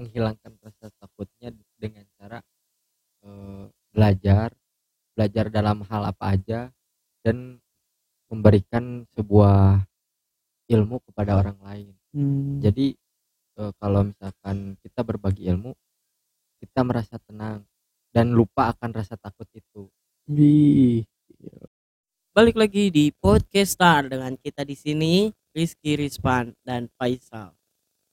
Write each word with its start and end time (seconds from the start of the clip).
menghilangkan 0.00 0.56
rasa 0.64 0.88
takutnya 0.96 1.52
dengan 1.76 2.08
cara 2.16 2.40
eh, 3.28 3.64
belajar 3.92 4.48
belajar 5.12 5.44
dalam 5.52 5.84
hal 5.84 6.08
apa 6.08 6.24
aja 6.32 6.60
dan 7.20 7.60
memberikan 8.32 9.04
sebuah 9.12 9.84
ilmu 10.72 11.04
kepada 11.04 11.36
orang 11.36 11.60
lain 11.60 11.92
Hmm. 12.10 12.58
jadi 12.58 12.98
eh, 13.62 13.72
kalau 13.78 14.10
misalkan 14.10 14.74
kita 14.82 15.06
berbagi 15.06 15.46
ilmu 15.46 15.70
kita 16.58 16.82
merasa 16.82 17.22
tenang 17.22 17.62
dan 18.10 18.34
lupa 18.34 18.74
akan 18.74 18.90
rasa 18.98 19.14
takut 19.14 19.46
itu 19.54 19.86
Wih. 20.26 21.06
Balik 22.30 22.54
lagi 22.54 22.94
di 22.94 23.10
podcast 23.10 23.74
Star 23.74 24.06
dengan 24.06 24.38
kita 24.38 24.62
di 24.62 24.78
sini 24.78 25.30
Rizky 25.50 25.98
Rizpan 25.98 26.54
dan 26.62 26.86
Faisal. 26.94 27.59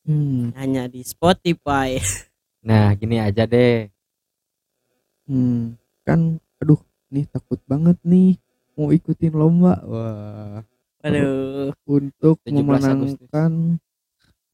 Hmm. 0.07 0.55
Hanya 0.55 0.87
di 0.87 1.03
Spotify. 1.03 1.99
nah 2.67 2.95
gini 2.95 3.19
aja 3.21 3.43
deh 3.47 3.91
Hmm. 5.27 5.75
Kan 6.07 6.39
aduh, 6.63 6.79
nih 7.11 7.27
takut 7.27 7.59
banget 7.67 7.99
nih 8.07 8.39
mau 8.79 8.95
ikutin 8.95 9.35
lomba. 9.35 9.75
Wah. 9.83 10.63
Aduh. 11.03 11.75
Untuk 11.83 12.39
17 12.47 12.47
Agustus. 12.47 12.63
memenangkan 12.63 13.51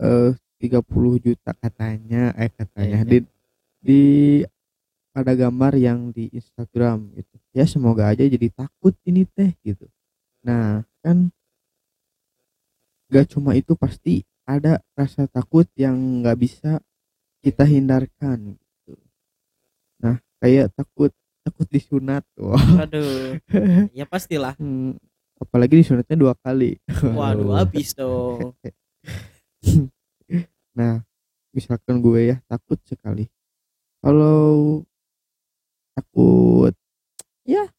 eh 0.01 0.31
30 0.57 1.21
juta 1.21 1.51
katanya, 1.61 2.33
eh 2.33 2.49
katanya 2.49 3.05
Iya, 3.05 3.07
di 3.07 3.17
di 3.83 4.01
ada 5.13 5.33
gambar 5.37 5.77
yang 5.77 6.09
di 6.09 6.33
Instagram 6.33 7.13
gitu. 7.13 7.35
Ya 7.53 7.69
semoga 7.69 8.09
aja 8.09 8.25
jadi 8.25 8.49
takut 8.49 8.97
ini 9.05 9.29
teh 9.29 9.53
gitu. 9.61 9.85
Nah, 10.41 10.81
kan 11.05 11.29
gak 13.13 13.29
cuma 13.29 13.53
itu 13.53 13.77
pasti 13.77 14.25
ada 14.43 14.83
rasa 14.95 15.27
takut 15.27 15.67
yang 15.79 15.95
nggak 16.23 16.37
bisa 16.39 16.71
kita 17.43 17.63
hindarkan 17.67 18.55
gitu. 18.55 18.93
Nah, 19.99 20.19
kayak 20.39 20.71
takut 20.75 21.11
takut 21.43 21.67
disunat. 21.67 22.23
Wah. 22.39 22.87
Aduh. 22.87 23.39
Ya 23.99 24.07
pastilah. 24.07 24.55
Hmm, 24.59 24.95
apalagi 25.39 25.83
disunatnya 25.83 26.15
dua 26.15 26.33
kali. 26.39 26.79
Waduh, 26.87 27.55
habis 27.59 27.95
dong. 27.95 28.55
Nah, 30.73 31.05
misalkan 31.53 32.01
gue 32.01 32.33
ya 32.33 32.37
takut 32.49 32.81
sekali. 32.81 33.29
Kalau 34.01 34.81
takut 35.93 36.73
ya 37.45 37.69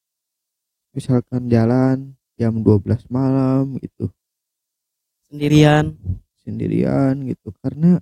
misalkan 0.94 1.50
jalan 1.50 2.14
jam 2.38 2.62
12 2.62 3.10
malam 3.10 3.74
gitu 3.82 4.14
Sendirian. 5.26 5.98
Sendirian 6.44 7.16
gitu 7.24 7.50
karena 7.64 7.98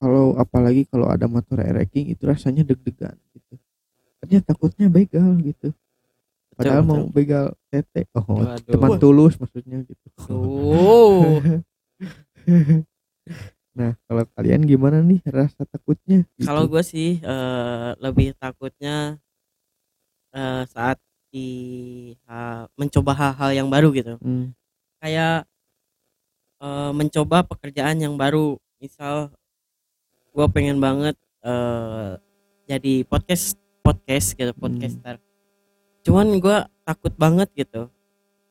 kalau 0.00 0.32
apalagi 0.40 0.88
kalau 0.88 1.12
ada 1.12 1.28
motor 1.28 1.60
ereking 1.60 2.08
itu 2.08 2.24
rasanya 2.24 2.64
deg-degan 2.64 3.20
gitu. 3.36 3.54
Ternyata 4.24 4.56
takutnya 4.56 4.88
begal 4.88 5.36
gitu. 5.44 5.76
Padahal 6.56 6.84
mau 6.84 7.04
betul. 7.04 7.12
begal 7.12 7.46
tete. 7.68 8.08
Oh, 8.16 8.40
Waduh. 8.40 8.64
teman 8.64 8.90
tulus 8.96 9.36
maksudnya 9.36 9.84
gitu. 9.84 10.06
Oh. 10.32 11.40
Nah, 13.70 13.94
kalau 14.10 14.26
kalian 14.34 14.66
gimana 14.66 14.98
nih 14.98 15.22
rasa 15.30 15.62
takutnya? 15.62 16.26
Gitu. 16.34 16.42
Kalau 16.42 16.66
gue 16.66 16.82
sih 16.82 17.22
eh, 17.22 17.88
lebih 18.02 18.34
takutnya 18.34 19.14
eh, 20.34 20.62
saat 20.66 20.98
di 21.30 21.48
ha- 22.26 22.66
mencoba 22.74 23.14
hal-hal 23.14 23.50
yang 23.54 23.68
baru 23.70 23.94
gitu. 23.94 24.18
Hmm, 24.18 24.50
Kayak 24.98 25.46
eh, 26.60 26.90
mencoba 26.94 27.42
pekerjaan 27.44 27.98
yang 28.00 28.14
baru. 28.20 28.56
Misal 28.80 29.32
gue 30.30 30.46
pengen 30.52 30.78
banget 30.78 31.16
eh, 31.44 32.10
jadi 32.70 32.94
podcast 33.08 33.58
podcast 33.80 34.36
gitu 34.38 34.52
podcaster. 34.54 35.16
Cuman 36.06 36.38
gue 36.38 36.58
takut 36.84 37.12
banget 37.16 37.48
gitu. 37.56 37.90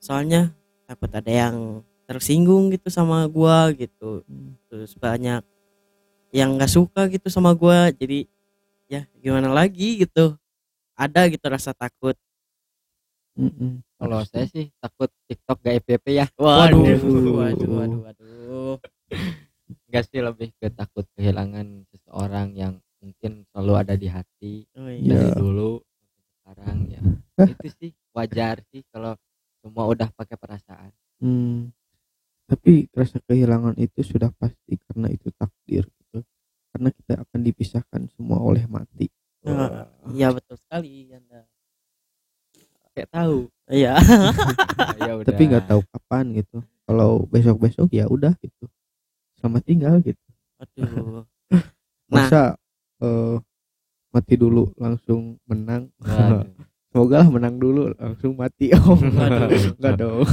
Soalnya 0.02 0.53
takut 0.90 1.14
ada 1.14 1.30
yang 1.30 1.86
tersinggung 2.09 2.74
gitu 2.74 2.90
sama 2.90 3.22
gua 3.30 3.69
gitu 3.78 4.25
Hmm. 4.25 4.58
terus 4.66 4.98
banyak 4.98 5.46
yang 6.34 6.58
nggak 6.58 6.74
suka 6.74 7.06
gitu 7.06 7.30
sama 7.30 7.53
gua 7.53 7.94
jadi 7.94 8.25
ya 8.90 9.06
gimana 9.22 9.53
lagi 9.53 10.02
gitu 10.02 10.34
ada 10.98 11.30
gitu 11.30 11.46
rasa 11.46 11.69
takut 11.78 12.18
mm-mm. 13.39 13.72
kalau 13.95 14.19
saya 14.27 14.45
sih 14.45 14.67
takut 14.77 15.07
TikTok 15.25 15.57
gak 15.63 15.75
EPP 15.79 16.05
ya 16.19 16.27
waduh 16.35 16.83
Waduh. 16.83 17.31
waduh 17.39 17.69
waduh 17.72 18.00
waduh 18.03 18.75
enggak 19.88 20.03
sih 20.11 20.19
lebih 20.19 20.51
ke 20.59 20.67
takut 20.69 21.07
kehilangan 21.16 21.88
seseorang 21.89 22.51
yang 22.53 22.73
mungkin 23.00 23.47
selalu 23.50 23.73
ada 23.79 23.95
di 23.95 24.07
hati 24.11 24.67
oh, 24.75 24.91
Ya. 24.91 25.00
iya. 25.00 25.16
dari 25.16 25.31
dulu 25.39 25.72
sampai 25.79 26.19
sekarang 26.35 26.77
ya 26.91 27.01
Hah? 27.39 27.47
itu 27.47 27.67
sih 27.79 27.91
wajar 28.11 28.55
sih 28.69 28.81
kalau 28.91 29.16
semua 29.63 29.83
udah 29.88 30.11
pakai 30.11 30.35
perasaan 30.35 30.91
Hmm. 31.19 31.75
Tapi 32.47 32.88
rasa 32.95 33.19
kehilangan 33.27 33.75
itu 33.75 34.00
sudah 34.07 34.31
pasti 34.39 34.79
karena 34.88 35.11
itu 35.11 35.27
takdir 35.35 35.83
gitu. 35.83 36.23
Karena 36.71 36.89
kita 36.95 37.13
akan 37.27 37.39
dipisahkan 37.44 38.01
semua 38.16 38.39
oleh 38.39 38.63
mati. 38.71 39.11
Nah, 39.44 39.83
iya 40.16 40.31
betul 40.31 40.56
sekali 40.56 41.11
anda 41.11 41.44
kayak 42.95 43.09
tahu 43.19 43.38
iya 43.69 43.94
ya 45.06 45.12
udah 45.19 45.28
Tapi 45.28 45.44
nggak 45.46 45.66
tahu 45.68 45.81
kapan 45.94 46.25
gitu. 46.34 46.57
Kalau 46.84 47.22
besok-besok 47.28 47.90
ya 47.94 48.09
udah 48.09 48.34
gitu. 48.40 48.66
Selamat 49.38 49.62
tinggal 49.63 50.02
gitu. 50.02 50.25
aduh 50.57 51.22
Nah. 51.22 51.25
Masa 52.13 52.44
eh, 53.00 53.38
mati 54.09 54.34
dulu 54.35 54.74
langsung 54.75 55.38
menang. 55.46 55.94
Semoga 56.90 57.22
lah 57.22 57.30
menang 57.30 57.62
dulu 57.62 57.94
langsung 57.94 58.34
mati. 58.34 58.74
Oh, 58.74 58.97
Waduh. 58.97 59.78
enggak 59.78 59.94
dong. 60.01 60.25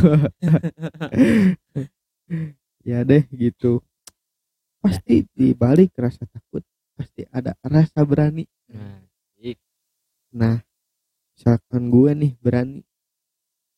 ya 2.80 3.04
deh 3.04 3.22
gitu. 3.28 3.84
Pasti 4.80 5.28
di 5.34 5.52
balik 5.52 5.92
rasa 6.00 6.24
takut 6.24 6.64
pasti 6.96 7.28
ada 7.28 7.52
rasa 7.60 8.00
berani. 8.08 8.48
nah, 8.72 9.04
i- 9.36 9.60
Nah, 10.32 10.64
misalkan 11.36 11.92
gue 11.92 12.10
nih 12.16 12.32
berani. 12.40 12.80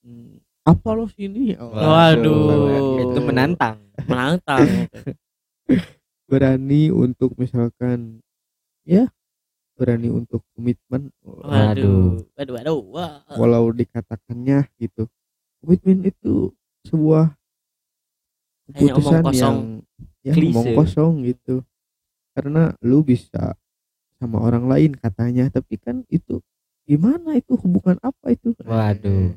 Hmm, 0.01 0.39
apa 0.63 0.89
lo 0.95 1.11
sini? 1.11 1.59
Oh, 1.59 1.75
Waduh. 1.75 3.03
itu 3.03 3.19
menantang 3.21 3.83
menantang 4.07 4.63
Berani 6.29 6.93
untuk 6.93 7.33
misalkan 7.35 8.21
ya 8.85 9.09
berani 9.79 10.11
untuk 10.13 10.43
komitmen 10.53 11.09
waduh 11.23 12.21
waduh 12.37 12.55
waduh 12.59 12.79
wah 12.93 13.15
walau 13.35 13.73
dikatakannya 13.73 14.69
gitu. 14.77 15.09
Komitmen 15.59 16.05
itu 16.07 16.53
sebuah 16.87 17.33
Hanya 18.71 18.93
omong 18.95 19.01
keputusan 19.01 19.23
kosong. 19.25 19.35
yang 19.41 19.59
ya 20.23 20.33
Klise. 20.37 20.51
omong 20.53 20.69
kosong 20.77 21.13
gitu. 21.27 21.57
Karena 22.37 22.71
lu 22.85 23.03
bisa 23.03 23.57
sama 24.21 24.39
orang 24.39 24.69
lain 24.69 24.93
katanya, 24.95 25.49
tapi 25.51 25.75
kan 25.81 26.07
itu 26.07 26.39
gimana 26.89 27.37
itu 27.37 27.53
hubungan 27.61 28.01
apa 28.01 28.33
itu? 28.33 28.57
Waduh. 28.65 29.37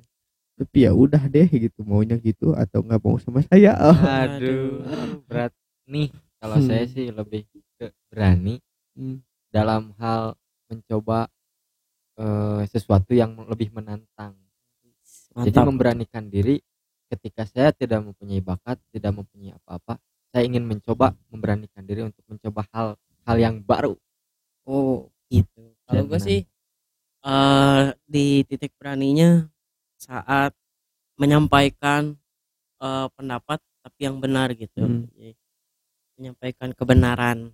Tapi 0.56 0.78
ya 0.88 0.96
udah 0.96 1.28
deh 1.28 1.50
gitu 1.50 1.84
maunya 1.84 2.16
gitu 2.22 2.56
atau 2.56 2.80
nggak 2.86 3.02
mau 3.04 3.18
sama 3.20 3.44
saya. 3.44 3.76
Oh. 3.76 3.98
aduh 3.98 4.86
berat 5.28 5.52
nih 5.90 6.08
kalau 6.40 6.58
Hmm. 6.62 6.68
saya 6.70 6.86
sih 6.88 7.12
lebih 7.12 7.44
ke 7.76 7.92
berani 8.08 8.64
Hmm. 8.96 9.20
dalam 9.52 9.92
hal 10.00 10.40
mencoba 10.72 11.28
eh, 12.16 12.62
sesuatu 12.70 13.12
yang 13.12 13.34
lebih 13.50 13.74
menantang 13.74 14.38
jadi 15.42 15.58
mantap 15.58 15.66
memberanikan 15.68 16.28
diri 16.28 16.60
ketika 17.10 17.44
saya 17.48 17.72
tidak 17.74 18.04
mempunyai 18.06 18.40
bakat 18.40 18.78
tidak 18.94 19.16
mempunyai 19.16 19.56
apa-apa 19.58 19.98
saya 20.30 20.46
ingin 20.46 20.64
mencoba 20.64 21.12
memberanikan 21.34 21.84
diri 21.84 22.06
untuk 22.06 22.22
mencoba 22.30 22.68
hal 22.72 22.88
hal 23.26 23.38
yang 23.40 23.58
baru 23.64 23.96
Oh 24.64 25.10
gitu. 25.28 25.74
Kalau 25.90 26.06
gue 26.06 26.20
sih 26.22 26.40
eh 27.22 27.84
di 28.10 28.42
titik 28.50 28.74
beraninya 28.82 29.46
saat 30.02 30.54
menyampaikan 31.22 32.18
eh, 32.82 33.08
pendapat 33.14 33.60
tapi 33.82 34.00
yang 34.06 34.18
benar 34.22 34.54
gitu. 34.54 34.82
Hmm. 34.86 35.06
Jadi, 35.18 35.34
menyampaikan 36.18 36.70
kebenaran. 36.78 37.54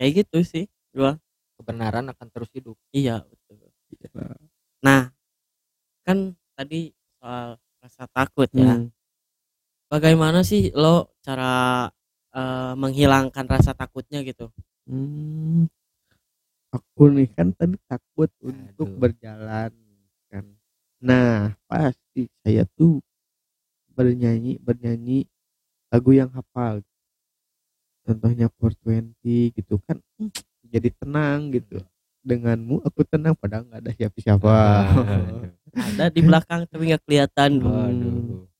Kayak 0.00 0.24
gitu 0.24 0.38
sih. 0.44 0.64
Gua 0.96 1.16
kebenaran 1.60 2.04
akan 2.12 2.28
terus 2.32 2.52
hidup 2.52 2.76
iya 2.92 3.24
betul. 3.24 3.68
Nah, 4.84 5.08
kan 6.04 6.36
tadi 6.56 6.92
soal 7.20 7.56
rasa 7.80 8.04
takut 8.12 8.48
ya. 8.52 8.76
Hmm. 8.76 8.92
Bagaimana 9.88 10.42
sih 10.44 10.74
lo 10.74 11.16
cara 11.24 11.86
eh, 12.36 12.72
menghilangkan 12.76 13.46
rasa 13.48 13.72
takutnya 13.72 14.20
gitu? 14.24 14.52
Hmm. 14.88 15.68
Aku 16.76 17.08
nih 17.08 17.28
kan 17.32 17.56
tadi 17.56 17.80
takut 17.88 18.28
untuk 18.44 18.88
Aduh. 18.92 19.00
berjalan 19.00 19.72
kan. 20.28 20.44
Nah, 21.00 21.56
pasti 21.64 22.28
saya 22.44 22.68
tuh 22.76 23.00
bernyanyi 23.96 24.60
bernyanyi 24.60 25.24
lagu 25.88 26.12
yang 26.12 26.28
hafal. 26.36 26.84
Contohnya 28.04 28.52
420 28.60 29.56
gitu 29.56 29.80
kan. 29.88 29.98
jadi 30.72 30.90
tenang 30.98 31.54
gitu 31.54 31.78
denganmu 32.26 32.82
aku 32.82 33.06
tenang 33.06 33.38
padahal 33.38 33.62
nggak 33.70 33.86
ada 33.86 33.92
siapa-siapa 33.94 34.56
Aduh. 34.82 35.46
ada 35.78 36.04
di 36.10 36.20
belakang 36.26 36.66
tapi 36.66 36.90
nggak 36.90 37.02
kelihatan 37.06 37.62
Waduh. 37.62 38.50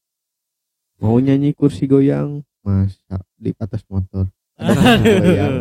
mau 1.03 1.19
nyanyi 1.19 1.51
kursi 1.51 1.91
goyang 1.91 2.47
masa 2.63 3.19
di 3.35 3.51
atas 3.59 3.83
motor 3.91 4.31
Aduh. 4.57 5.03
Goyang. 5.03 5.55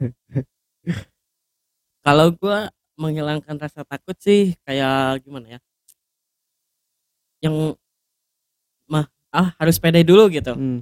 kalau 2.04 2.32
gua 2.36 2.68
menghilangkan 3.00 3.56
rasa 3.56 3.84
takut 3.84 4.16
sih 4.20 4.56
kayak 4.64 5.24
gimana 5.24 5.56
ya? 5.56 5.60
Yang 7.40 7.80
mah 8.90 9.06
ah 9.32 9.54
harus 9.56 9.76
pede 9.80 10.04
dulu 10.04 10.28
gitu. 10.32 10.52
Hmm, 10.52 10.80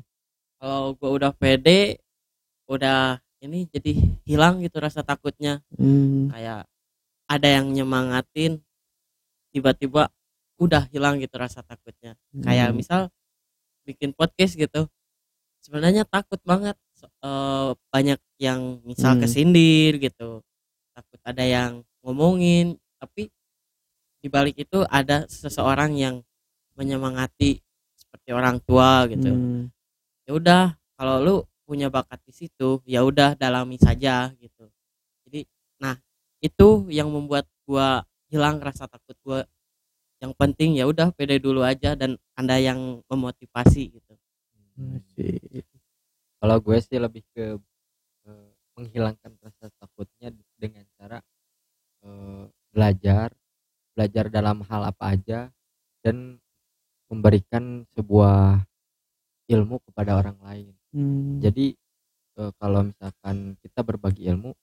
kalau 0.59 0.95
gua 0.99 1.11
udah 1.15 1.33
pede 1.35 2.03
udah 2.69 3.19
ini 3.39 3.71
jadi 3.71 3.95
hilang 4.27 4.61
gitu 4.65 4.79
rasa 4.83 5.03
takutnya. 5.07 5.63
Hmm, 5.79 6.31
kayak 6.35 6.67
ada 7.29 7.49
yang 7.49 7.71
nyemangatin 7.71 8.59
tiba-tiba 9.55 10.11
udah 10.59 10.91
hilang 10.91 11.23
gitu 11.23 11.39
rasa 11.39 11.63
takutnya. 11.63 12.19
Kayak 12.43 12.73
hmm. 12.73 12.77
misal 12.79 13.01
bikin 13.87 14.13
podcast 14.13 14.53
gitu 14.59 14.85
sebenarnya 15.63 16.05
takut 16.09 16.41
banget 16.45 16.77
eh, 17.05 17.71
banyak 17.93 18.21
yang 18.41 18.81
misal 18.85 19.17
Hmm. 19.17 19.23
kesindir 19.23 19.99
gitu 20.01 20.43
takut 20.99 21.21
ada 21.23 21.47
yang 21.47 21.87
ngomongin 22.03 22.75
tapi 22.99 23.31
di 24.19 24.27
balik 24.27 24.59
itu 24.59 24.83
ada 24.91 25.31
seseorang 25.31 25.95
yang 25.95 26.27
menyemangati 26.75 27.63
seperti 27.95 28.31
orang 28.35 28.59
tua 28.67 29.07
gitu. 29.07 29.31
Hmm, 29.31 29.71
ya 30.27 30.35
udah 30.35 30.65
kalau 30.99 31.17
lu 31.23 31.37
punya 31.63 31.87
bakat 31.87 32.19
di 32.27 32.35
situ 32.35 32.83
ya 32.83 33.07
udah 33.07 33.39
dalami 33.39 33.79
saja 33.79 34.35
gitu. 34.43 34.67
Jadi 35.23 35.47
nah 35.79 35.95
itu 36.43 36.91
yang 36.91 37.07
membuat 37.15 37.47
gua 37.63 38.03
hilang 38.27 38.59
rasa 38.59 38.91
takut 38.91 39.15
gua. 39.23 39.47
Yang 40.19 40.35
penting 40.35 40.75
ya 40.75 40.91
udah 40.91 41.15
pede 41.15 41.39
dulu 41.39 41.63
aja 41.63 41.95
dan 41.95 42.19
anda 42.35 42.59
yang 42.59 43.07
memotivasi 43.07 44.03
gitu. 44.03 44.19
Asik. 44.79 45.67
kalau 46.39 46.63
gue 46.63 46.79
sih 46.79 47.03
lebih 47.03 47.27
ke 47.35 47.59
eh, 48.31 48.49
menghilangkan 48.79 49.35
rasa 49.43 49.75
takutnya 49.83 50.31
eh, 52.09 52.45
belajar 52.73 53.29
belajar 53.93 54.31
dalam 54.31 54.63
hal 54.65 54.83
apa 54.89 55.05
aja 55.11 55.51
dan 56.07 56.39
memberikan 57.11 57.83
sebuah 57.99 58.63
ilmu 59.51 59.83
kepada 59.91 60.15
orang 60.23 60.39
lain. 60.39 60.71
Hmm, 60.95 61.43
jadi 61.43 61.75
eh, 62.39 62.53
kalau 62.57 62.87
misalkan 62.87 63.59
kita 63.61 63.83
berbagi 63.83 64.31
ilmu 64.31 64.55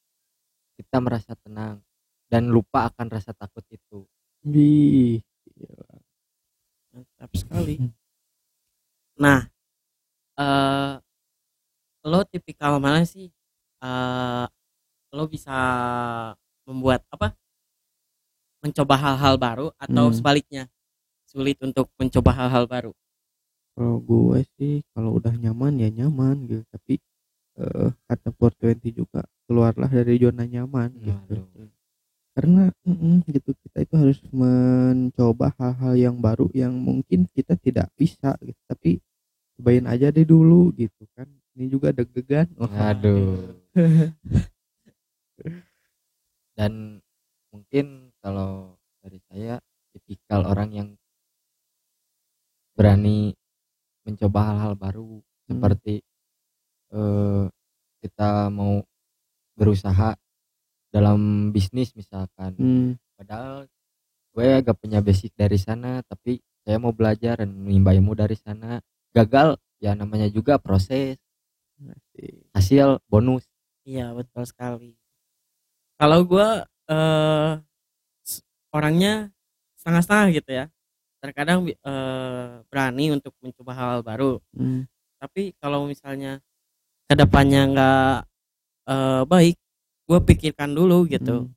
kita 0.80 1.00
merasa 1.04 1.36
tenang 1.40 1.84
dan 2.32 2.48
lupa 2.48 2.88
akan 2.92 3.08
rasa 3.12 3.32
takut 3.36 3.64
itu. 3.72 4.08
Wih, 4.48 5.20
mantap 6.96 7.32
sekali. 7.36 7.80
Nah 9.20 9.48
eh 10.36 10.94
lo 12.06 12.20
tipikal 12.28 12.80
mana 12.80 13.04
sih? 13.04 13.32
Eh 13.84 14.46
lo 15.16 15.24
bisa 15.32 15.58
membuat 16.66 17.02
apa 17.10 17.34
mencoba 18.66 18.96
hal-hal 18.98 19.36
baru 19.38 19.68
atau 19.78 20.10
Hmm. 20.10 20.16
sebaliknya 20.18 20.64
sulit 21.30 21.58
untuk 21.62 21.90
mencoba 22.02 22.32
hal-hal 22.34 22.66
baru? 22.66 22.92
Kalau 23.76 24.00
gue 24.00 24.40
sih 24.58 24.82
kalau 24.96 25.20
udah 25.20 25.36
nyaman 25.36 25.78
ya 25.78 25.90
nyaman 25.92 26.48
gitu. 26.48 26.64
Tapi 26.72 26.98
eh, 27.60 27.90
kata 28.10 28.32
420 28.36 28.92
juga 28.92 29.22
keluarlah 29.48 29.88
dari 29.92 30.18
zona 30.20 30.44
nyaman 30.44 30.90
gitu. 31.00 31.40
Waduh. 31.40 31.70
karena 32.36 32.68
mm-mm, 32.84 33.24
gitu 33.32 33.56
kita 33.64 33.88
itu 33.88 33.96
harus 33.96 34.20
mencoba 34.28 35.56
hal-hal 35.56 35.96
yang 35.96 36.16
baru 36.20 36.52
yang 36.52 36.76
mungkin 36.76 37.32
kita 37.32 37.56
tidak 37.56 37.88
bisa 37.96 38.36
gitu. 38.44 38.60
Tapi 38.68 39.00
cobain 39.56 39.88
aja 39.88 40.12
deh 40.12 40.28
dulu 40.28 40.76
gitu 40.76 41.08
kan. 41.16 41.32
Ini 41.56 41.72
juga 41.72 41.96
deg-degan. 41.96 42.52
Oh, 42.60 42.68
Aduh. 42.68 43.56
Dan 46.56 47.04
mungkin 47.52 48.16
kalau 48.24 48.80
dari 49.04 49.20
saya 49.30 49.60
tipikal 49.94 50.48
orang 50.48 50.70
yang 50.72 50.90
berani 52.76 53.32
mencoba 54.04 54.40
hal-hal 54.52 54.74
baru 54.76 55.10
Hmm. 55.46 55.62
seperti 55.62 55.96
eh, 56.90 57.46
kita 58.02 58.50
mau 58.50 58.82
berusaha 59.54 60.18
dalam 60.90 61.52
bisnis 61.54 61.94
misalkan. 61.94 62.56
Hmm, 62.58 62.92
Padahal 63.20 63.70
gue 64.34 64.48
gak 64.66 64.78
punya 64.82 65.00
basic 65.06 65.32
dari 65.38 65.56
sana 65.62 66.02
tapi 66.04 66.42
saya 66.66 66.82
mau 66.82 66.92
belajar 66.92 67.46
dan 67.46 67.54
menimba 67.54 67.94
ilmu 67.94 68.18
dari 68.18 68.34
sana. 68.36 68.82
Gagal 69.14 69.56
ya 69.80 69.94
namanya 69.94 70.26
juga 70.34 70.58
proses, 70.58 71.16
asik. 71.78 72.50
hasil 72.58 73.00
bonus. 73.06 73.46
iya 73.86 74.10
betul 74.18 74.44
sekali 74.50 74.98
kalau 76.00 76.20
gua 76.28 76.66
eh 76.86 77.52
s- 78.26 78.44
orangnya 78.76 79.32
setengah-setengah 79.80 80.28
gitu 80.42 80.52
ya. 80.54 80.66
Terkadang 81.24 81.66
eh, 81.70 82.52
berani 82.70 83.06
untuk 83.16 83.34
mencoba 83.42 83.74
hal 83.76 83.98
baru. 84.06 84.40
Hmm, 84.56 84.86
tapi 85.22 85.54
kalau 85.62 85.88
misalnya 85.90 86.40
ke 87.10 87.16
depannya 87.18 87.62
nggak 87.72 88.14
eh, 88.92 89.24
baik 89.30 89.58
gue 90.10 90.20
pikirkan 90.26 90.72
dulu 90.78 91.06
gitu. 91.10 91.48
Hmm, 91.48 91.54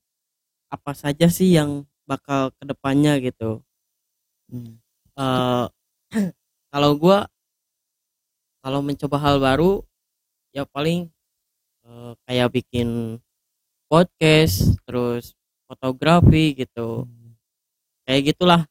apa 0.72 0.92
saja 0.96 1.28
sih 1.32 1.54
yang 1.56 1.84
bakal 2.08 2.52
ke 2.56 2.64
depannya 2.68 3.18
gitu? 3.22 3.62
Hmm. 4.50 4.80
eh 5.18 5.66
kalau 6.72 6.92
gua 7.00 7.28
kalau 8.62 8.80
mencoba 8.84 9.16
hal 9.20 9.36
baru 9.40 9.82
ya 10.54 10.64
paling 10.68 11.08
eh, 11.86 12.12
kayak 12.26 12.48
bikin 12.54 13.18
podcast 13.88 14.76
terus 14.84 15.32
fotografi 15.64 16.54
gitu. 16.54 17.08
Kayak 18.04 18.32
gitulah. 18.32 18.62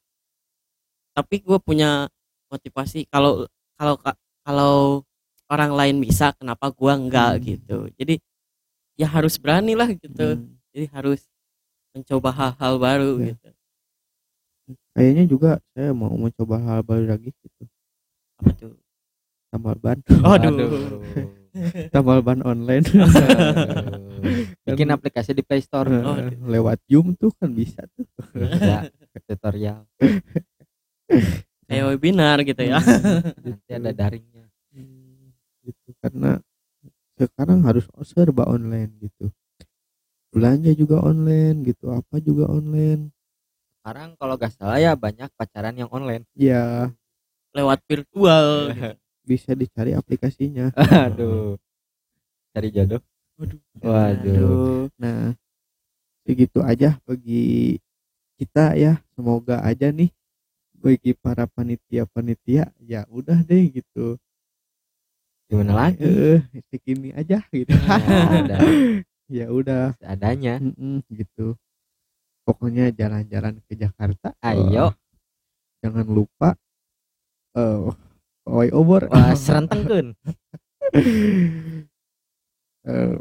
Tapi 1.12 1.42
gue 1.42 1.58
punya 1.58 2.06
motivasi 2.48 3.04
kalau 3.10 3.44
kalau 3.74 3.94
ka- 3.98 4.18
kalau 4.42 4.74
orang 5.48 5.72
lain 5.74 5.96
bisa 5.98 6.32
kenapa 6.34 6.70
gua 6.70 6.94
enggak 6.94 7.38
Hmm. 7.38 7.44
gitu. 7.44 7.78
Jadi 7.98 8.14
ya 8.94 9.06
harus 9.06 9.36
berani 9.36 9.74
lah 9.74 9.90
gitu. 9.90 10.38
Hmm. 10.38 10.54
jadi 10.68 10.86
harus 10.94 11.26
mencoba 11.90 12.30
hal-hal 12.30 12.74
baru 12.78 13.12
Ya. 13.18 13.26
gitu. 13.34 13.48
Kayaknya 14.94 15.24
juga 15.26 15.50
saya 15.74 15.90
mau 15.90 16.14
mencoba 16.14 16.56
hal 16.60 16.80
baru 16.82 17.04
lagi 17.08 17.30
gitu. 17.34 17.62
Apa 18.38 18.50
tuh? 18.54 18.74
Tambal 19.48 19.74
ban. 19.80 19.98
Aduh. 20.06 21.02
tambal 21.94 22.20
ban 22.20 22.38
online 22.44 22.84
Bikin 24.68 24.88
aplikasi 24.90 25.32
di 25.32 25.40
Play 25.40 25.62
Store. 25.62 25.88
Oh, 25.88 26.16
lewat 26.44 26.82
Zoom 26.84 27.16
tuh 27.16 27.32
kan 27.36 27.48
bisa 27.48 27.80
tuh 27.96 28.04
Bisa, 28.34 28.88
tutorial. 29.24 29.84
kayak 31.68 31.84
webinar 31.84 32.40
gitu 32.44 32.64
ya 32.64 32.80
Nanti 33.44 33.70
ada 33.70 33.92
daringnya. 33.92 34.44
gitu 35.60 35.88
karena 36.00 36.40
sekarang 37.16 37.60
harus 37.60 37.84
serba 38.04 38.48
online 38.48 38.88
gitu 39.00 39.28
belanja 40.28 40.72
juga 40.72 41.00
online 41.02 41.64
gitu 41.66 41.92
apa 41.92 42.20
juga 42.20 42.48
online 42.48 43.12
Sekarang 43.80 44.16
kalau 44.16 44.36
gak 44.36 44.52
salah 44.52 44.76
ya 44.76 44.92
banyak 44.92 45.28
pacaran 45.32 45.76
yang 45.76 45.88
online. 45.88 46.24
ya 46.32 46.92
lewat 47.52 47.80
virtual 47.84 48.72
gitu. 48.72 48.92
bisa 49.24 49.50
dicari 49.52 49.92
aplikasinya 49.92 50.72
Aduh. 51.08 51.56
Cari 52.52 52.68
jodoh. 52.72 53.00
Waduh. 53.38 53.60
Waduh. 53.78 54.90
nah 54.98 55.32
segitu 56.26 56.58
aja 56.60 56.98
bagi 57.06 57.78
kita 58.36 58.74
ya 58.74 58.98
semoga 59.14 59.62
aja 59.62 59.88
nih 59.94 60.10
bagi 60.74 61.14
para 61.14 61.46
panitia-panitia 61.46 62.70
ya 62.82 63.06
udah 63.08 63.38
deh 63.42 63.64
gitu 63.72 64.18
Gimana 65.48 65.88
lagi? 65.88 66.04
eh 66.04 66.38
segini 66.68 67.08
aja 67.16 67.40
gitu 67.48 67.72
Ya, 67.72 68.44
udah 68.44 68.60
ya 69.38 69.46
udah 69.48 69.82
seadanya. 69.96 70.60
Mm-mm, 70.60 71.00
gitu 71.08 71.56
pokoknya 72.44 72.92
jalan-jalan 72.92 73.60
ke 73.64 73.76
Jakarta 73.76 74.32
Ayo. 74.40 74.92
Wah, 74.92 74.94
jangan 75.80 76.06
lupa 76.06 76.48
eh 77.56 77.88
oi 78.48 78.68
obor 78.72 79.08
Wah, 79.08 79.32
serentengkeun. 79.34 80.12
Eh, 82.88 83.20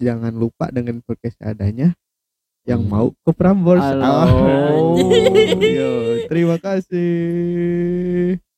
jangan 0.00 0.32
lupa 0.32 0.72
dengan 0.72 1.04
podcast 1.04 1.36
adanya 1.44 1.92
yang 2.64 2.80
Hmm. 2.88 2.90
mau 2.90 3.08
ke 3.12 3.30
Prambors 3.36 3.84
Halo. 3.84 4.08
Oh, 4.08 4.96
yo, 5.76 6.24
terima 6.24 6.56
kasih 6.56 8.40